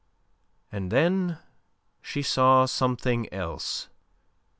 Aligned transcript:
And 0.71 0.91
then 0.91 1.37
she 2.01 2.23
saw 2.23 2.65
something 2.65 3.31
else. 3.31 3.87